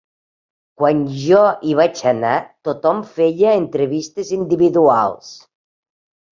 Quan 0.79 1.03
jo 1.25 1.41
hi 1.67 1.75
vaig 1.81 2.01
anar 2.13 2.33
tothom 2.69 3.03
feia 3.13 3.55
entrevistes 3.61 4.35
individuals. 4.41 5.33